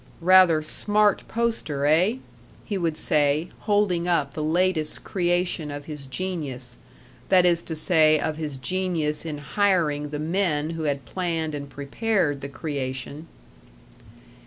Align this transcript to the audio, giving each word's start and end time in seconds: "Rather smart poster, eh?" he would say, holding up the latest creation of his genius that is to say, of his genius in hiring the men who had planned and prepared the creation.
"Rather 0.23 0.63
smart 0.63 1.23
poster, 1.27 1.85
eh?" 1.85 2.15
he 2.65 2.75
would 2.75 2.97
say, 2.97 3.49
holding 3.69 4.07
up 4.07 4.33
the 4.33 4.43
latest 4.43 5.03
creation 5.03 5.69
of 5.69 5.85
his 5.85 6.07
genius 6.07 6.77
that 7.29 7.45
is 7.45 7.61
to 7.61 7.75
say, 7.75 8.17
of 8.19 8.35
his 8.37 8.57
genius 8.57 9.25
in 9.27 9.37
hiring 9.37 10.09
the 10.09 10.17
men 10.17 10.71
who 10.71 10.85
had 10.85 11.05
planned 11.05 11.53
and 11.53 11.69
prepared 11.69 12.41
the 12.41 12.49
creation. 12.49 13.27